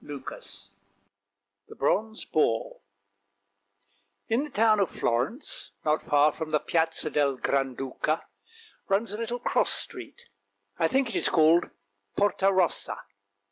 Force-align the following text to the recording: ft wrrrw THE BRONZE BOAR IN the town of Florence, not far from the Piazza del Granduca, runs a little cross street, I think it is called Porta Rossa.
ft 0.03 0.07
wrrrw 0.19 0.69
THE 1.67 1.75
BRONZE 1.75 2.25
BOAR 2.25 2.79
IN 4.29 4.41
the 4.43 4.49
town 4.49 4.79
of 4.79 4.89
Florence, 4.89 5.73
not 5.85 6.01
far 6.01 6.31
from 6.31 6.49
the 6.49 6.59
Piazza 6.59 7.11
del 7.11 7.37
Granduca, 7.37 8.23
runs 8.89 9.11
a 9.11 9.17
little 9.19 9.37
cross 9.37 9.71
street, 9.71 10.23
I 10.79 10.87
think 10.87 11.07
it 11.09 11.15
is 11.15 11.29
called 11.29 11.69
Porta 12.17 12.51
Rossa. 12.51 12.97